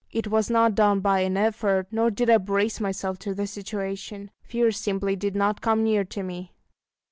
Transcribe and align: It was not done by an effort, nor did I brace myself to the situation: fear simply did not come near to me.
It 0.09 0.29
was 0.29 0.49
not 0.49 0.73
done 0.73 0.99
by 1.01 1.19
an 1.19 1.37
effort, 1.37 1.85
nor 1.91 2.09
did 2.09 2.27
I 2.27 2.39
brace 2.39 2.79
myself 2.79 3.19
to 3.19 3.35
the 3.35 3.45
situation: 3.45 4.31
fear 4.41 4.71
simply 4.71 5.15
did 5.15 5.35
not 5.35 5.61
come 5.61 5.83
near 5.83 6.03
to 6.05 6.23
me. 6.23 6.53